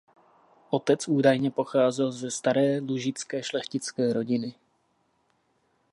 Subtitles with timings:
[0.69, 4.55] Otec údajně pocházel ze staré lužické šlechtické rodiny.